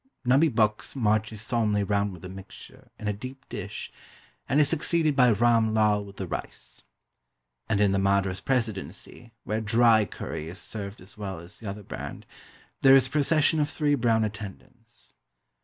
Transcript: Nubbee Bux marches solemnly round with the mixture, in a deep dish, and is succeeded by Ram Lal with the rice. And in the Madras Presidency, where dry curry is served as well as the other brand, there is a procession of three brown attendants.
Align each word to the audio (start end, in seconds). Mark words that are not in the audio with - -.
Nubbee 0.25 0.47
Bux 0.47 0.95
marches 0.95 1.43
solemnly 1.43 1.83
round 1.83 2.11
with 2.11 2.23
the 2.23 2.27
mixture, 2.27 2.89
in 2.97 3.07
a 3.07 3.13
deep 3.13 3.47
dish, 3.49 3.91
and 4.49 4.59
is 4.59 4.67
succeeded 4.67 5.15
by 5.15 5.29
Ram 5.31 5.75
Lal 5.75 6.03
with 6.03 6.15
the 6.15 6.25
rice. 6.25 6.85
And 7.69 7.79
in 7.79 7.91
the 7.91 7.99
Madras 7.99 8.41
Presidency, 8.41 9.31
where 9.43 9.61
dry 9.61 10.05
curry 10.05 10.49
is 10.49 10.57
served 10.59 11.01
as 11.01 11.19
well 11.19 11.39
as 11.39 11.59
the 11.59 11.69
other 11.69 11.83
brand, 11.83 12.25
there 12.81 12.95
is 12.95 13.05
a 13.05 13.11
procession 13.11 13.59
of 13.59 13.69
three 13.69 13.93
brown 13.93 14.23
attendants. 14.23 15.13